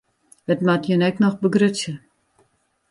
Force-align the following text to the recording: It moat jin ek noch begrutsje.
It 0.53 0.63
moat 0.67 0.87
jin 0.89 1.05
ek 1.09 1.21
noch 1.21 1.37
begrutsje. 1.45 1.93